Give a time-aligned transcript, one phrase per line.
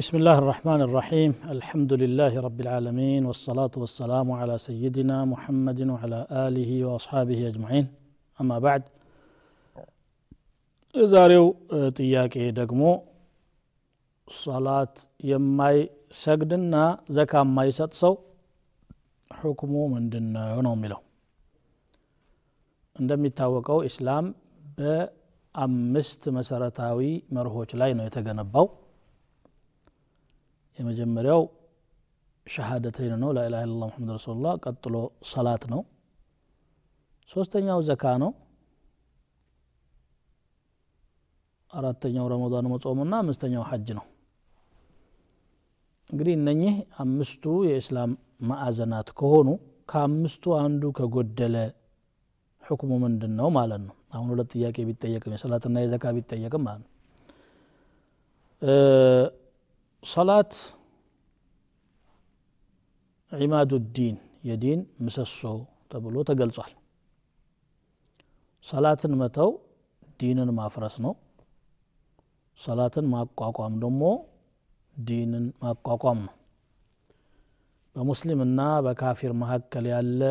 [0.00, 6.70] بسم الله الرحمن الرحيم الحمد لله رب العالمين والصلاة والسلام على سيدنا محمد وعلى آله
[6.86, 7.86] وأصحابه أجمعين
[8.38, 8.82] أما بعد
[10.94, 11.46] የዛሬው
[11.98, 12.82] ጥያቄ ደግሞ
[14.28, 14.94] ሰላት
[15.30, 16.74] የማይሰግድና
[17.16, 18.14] ዘካ የማይሰጥ ሰው
[19.30, 21.00] ሕክሙ ምንድን ነው ነው የሚለው
[22.96, 24.26] እንደሚታወቀው ኢስላም
[24.78, 27.00] በአምስት መሰረታዊ
[27.38, 28.68] መርሆች ላይ ነው የተገነባው
[30.79, 31.41] የመጀመሪያው
[32.47, 34.95] ሸሃደተይን ነው። ላኢላha ኢላላህ ሙሐመድ ረሱሉላህ ቀጥሎ
[35.31, 35.81] ሰላት ነው።
[37.29, 38.31] ሶስተኛው ዘካ ነው።
[41.71, 44.05] አራተኛው ረመዳን መጾምና አምስተኛው ሐጅ ነው።
[46.09, 49.49] እንግዲህ እነኚህ አምስቱ የእስላም ማዕዘናት ከሆኑ
[49.89, 51.55] ከአምስቱ አንዱ ከጎደለ
[52.63, 56.89] ሕክሙ ምንድን ነው ማለት ነው። አሁን ሁለት ጥያቄ ቢጠየቅም የሰላትና የዘካ ቢጠየቅም ማለት ነው
[60.10, 60.52] ሰላት
[63.32, 64.16] ዒማዱ ዲን
[64.48, 65.40] የዲን ምሰሶ
[65.92, 66.72] ተብሎ ተገልጿል
[68.64, 69.50] ሰላትን መተው
[70.20, 71.14] ዲንን ማፍረስ ነው
[72.60, 74.02] ሰላትን ማቋቋም ደግሞ
[74.96, 76.34] ዲንን ማቋቋም ነው
[77.96, 80.22] በሙስሊምና በካፊር መካከል ያለ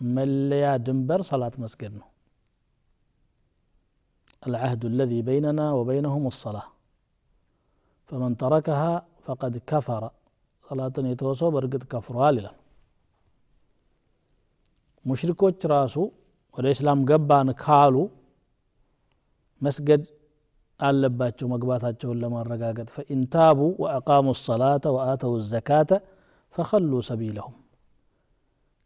[0.00, 2.08] መለያ ድንበር ሰላት መስገድ ነው
[4.42, 6.22] العهد الذي بيننا وبينهم
[8.09, 8.91] فمن تركها
[9.25, 10.03] فقد كفر.
[10.65, 12.51] صلاة يتوسو برقد كفروا للا
[15.05, 16.03] مشركو تراسو
[16.53, 18.03] والإسلام قبان كالو
[19.61, 20.01] مسجد
[20.79, 25.91] قال لباتشو مقباتاتشو لما الرقاقت فإن تابوا وأقاموا الصلاة وآتوا الزكاة
[26.55, 27.55] فخلوا سبيلهم.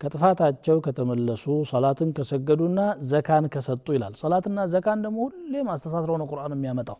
[0.00, 6.98] ከጥፋታቸው ከተመለሱ ሰላትን ከሰገዱና ዘካን ከሰጡ ይላል ሰላትና ዘካን ደግሞ ሁሌም አስተሳስረው ነው ቁርአን የሚያመጣው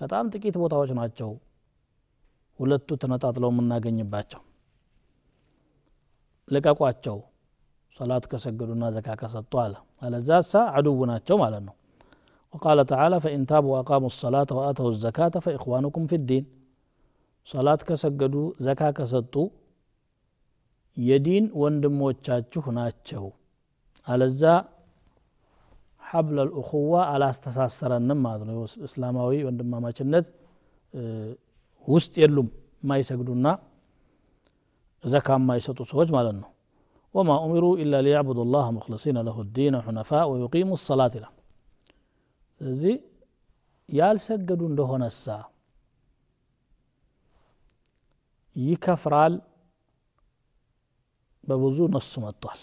[0.00, 1.30] በጣም ጥቂት ቦታዎች ናቸው
[2.58, 4.42] ሁለቱ ተነጣጥለው የምናገኝባቸው
[6.48, 7.18] ልቀቋቸው
[7.96, 9.74] ሰላት ከሰገዱና ዘካ ከሰጡ አለ
[10.06, 11.76] አለዛሳ አድው ናቸው ማለት ነው
[12.54, 16.44] وقال تعالى فإن تابوا وأقاموا الصلاة وآتوا الزكاة فإخوانكم في الدين
[17.46, 19.48] صلاة كسجدوا زكاة كسطوا
[20.96, 23.24] የዲን ወንድሞቻችሁ ናቸው
[24.06, 24.42] አለዛ
[26.06, 28.56] ሐብል አልእኹዋ አላስተሳሰረንም ማለት ነው
[28.88, 30.26] እስላማዊ ወንድማማችነት
[31.88, 32.48] ውስጥ የሉም
[32.82, 33.46] የማይሰግዱና
[35.04, 36.48] ዘካ የማይሰጡ ሰዎች ማለት ነው
[37.14, 41.34] ወማ ኡሚሩ ኢላ ሊያዕቡዱ ላህ ሙክልሲነ ለሁ ዲን ሑነፋ ወዩቂሙ ሰላት ይላል
[42.60, 42.94] ስለዚህ
[43.88, 45.24] ያልሰገዱ እንደሆነሳ
[48.56, 49.34] ይከፍራል
[51.44, 52.60] በብዙ ነሱ መጥቷል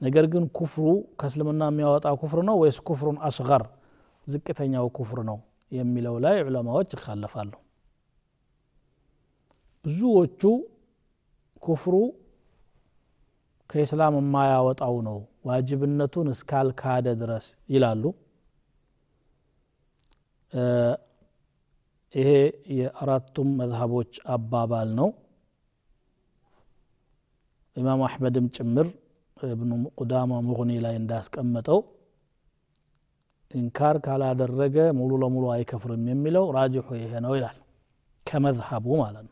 [0.00, 0.84] ነገር ግን ኩፍሩ
[1.20, 3.62] ከእስልምና የሚያወጣ ኩፍር ነው ወይስ ኩፍሩን አስገር
[4.26, 5.38] ዝቅተኛው ኩፍር ነው
[5.72, 7.52] የሚለው ላይ ዑለማዎች ይካለፋሉ።
[9.84, 10.42] ብዙዎቹ
[11.62, 11.94] ኩፍሩ
[13.70, 15.18] ከኢስላም የማያወጣው ነው
[15.48, 18.02] ዋጅብነቱን እስካልካደ ድረስ ይላሉ።
[22.14, 22.30] ይሄ
[22.76, 25.08] የአራቱም መዝሀቦች አባባል ነው።
[27.76, 28.86] ኢማም አሕመድም ጭምር
[29.44, 31.78] ابن قدامه مغني لا ينداس كمتو
[33.56, 37.56] انكار كالا درجة مولو لمولو اي كفر ميميلو راجحو يهنا ويلال
[38.26, 39.28] كمذهبو مالن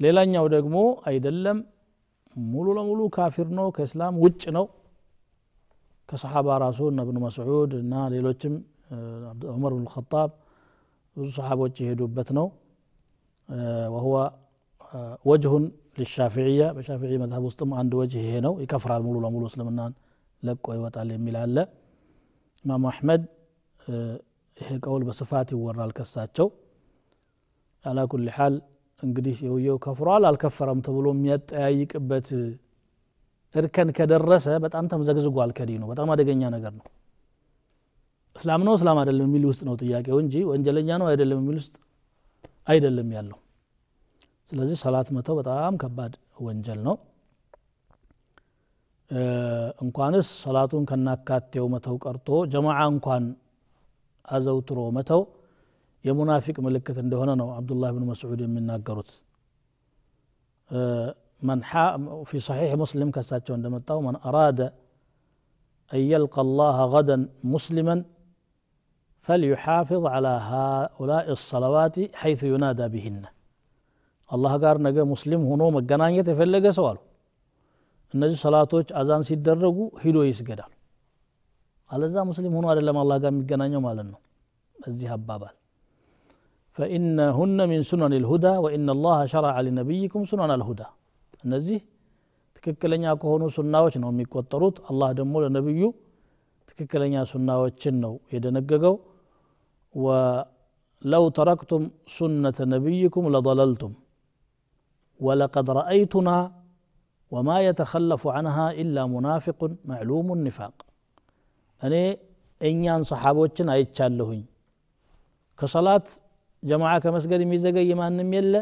[0.00, 1.58] ليلا نيو دقمو اي دلم
[2.36, 4.64] مولو كافر نو كاسلام وچ نو
[6.08, 8.54] كصحابة راسول ابن مسعود نا ليلوچم
[9.30, 10.30] عبد عمر بن الخطاب
[11.38, 12.46] صحابة وچه دوبتنو
[13.94, 14.14] وهو
[15.30, 15.52] وجه
[15.96, 19.92] ልሻፊዕያ በሻፊዒ መዝሀብ ውስጥም አንድ ወጅህ ይሄ ነው። ይከፍራል ሙሉ ለሙሉ እስልምናን
[20.42, 21.56] ለቆ ይወጣል የሚል አለ።
[22.64, 23.22] ኢማም አሕመድ
[24.56, 26.48] ይሄ ቀውል በስፋት ይወራል ከሳቸው።
[27.84, 28.54] አላ ኩል ሓል
[29.00, 32.28] እንግዲህ የውየው ከፍሯል አልከፈረም ተብሎ የሚያጠያይቅበት
[33.54, 36.86] እርከን ከደረሰ በጣም ተምዘግዝጓል ከዲኑ። በጣም አደገኛ ነገር ነው።
[38.36, 41.74] እስላም ነው እስላም አይደለም የሚል ውስጥ ነው ጥያቄው እንጂ ወንጀለኛ ነው አይደለም የሚል ውስጥ
[42.66, 43.38] አይደለም ያለው
[44.49, 46.13] ስለዚህ ሰላት መተው በጣም ከባድ
[46.47, 46.95] ወንጀል ነው
[49.83, 53.23] እንኳንስ ሰላቱን ከናካቴው መተው ቀርቶ ጀማዓ እንኳን
[54.37, 55.21] አዘውትሮ መተው
[56.05, 59.11] የሙናፊቅ ምልክት እንደሆነ ነው አብዱላህ ብን መስዑድ የሚናገሩት
[61.41, 61.59] من
[62.29, 64.59] في صحيح مسلم كساتشو عندما من أراد
[65.93, 67.95] أن يلقى الله غدا مسلما
[69.21, 73.23] فليحافظ على هؤلاء الصلوات حيث ينادى بهن
[74.30, 76.98] አላህ ጋር ነገ ሙስሊም ሆኖ መገናኘት የፈለገ ሰው አሉ
[78.14, 80.72] እነዚህ ሰላቶች አዛን ሲደረጉ ሂዶ ይስገዳል
[81.90, 84.20] አለዛ ሙስሊም ሆኖ አይደለም አላህ ጋር የሚገናኘው ማለት ነው
[84.76, 85.54] እዚህ አባባል
[86.76, 90.88] فإنهن من سنن الهدى وإن الله شرع لنبيكم سنن الهدى
[91.44, 91.78] እነዚህ
[92.56, 95.82] ትክክለኛ ከሆኑ ሱናዎች ነው የሚቆጠሩት አላህ ደግሞ ለነቢዩ
[96.68, 98.94] ትክክለኛ ሱናዎችን ነው የደነገገው
[99.94, 101.82] ولو تركتم
[102.16, 103.92] سنة نبيكم لضللتم
[105.19, 106.37] ولقد رأيتنا
[107.31, 109.59] وما يتخلف عنها إلا منافق
[109.91, 110.75] معلوم النفاق
[111.81, 111.95] እኔ
[112.61, 114.41] እኛን ሰሓቦችን አይቻለሁኝ
[115.59, 116.07] ከሰላት
[116.63, 118.55] ጀማዓ ከመስገድ የሚዘገይ ማንም የለ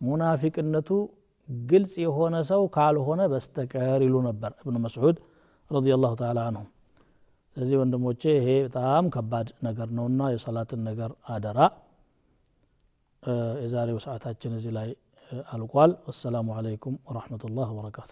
[0.00, 0.88] ሙናፊቅነቱ
[1.70, 5.16] ግልጽ የሆነ ሰው ካልሆነ በስተቀር ይሉ ነበር እብኑ መስዑድ
[5.70, 6.68] ረዲ ላሁ ተላ አንሁም
[7.56, 11.58] ስለዚህ ወንድሞቼ ይሄ በጣም ከባድ ነገር ነውና የሰላትን ነገር አደራ
[13.64, 14.88] የዛሬው ሰዓታችን እዚህ ላይ
[15.54, 18.10] አልቋል ወሰላሙ አለይኩም ወረሕመቱላህ ወበረካቱ